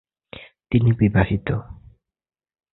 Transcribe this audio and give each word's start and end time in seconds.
তিনি 0.71 0.91
বিবাহিত। 0.91 1.47